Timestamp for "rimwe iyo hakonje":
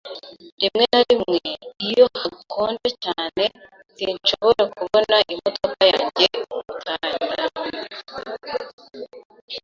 1.07-2.89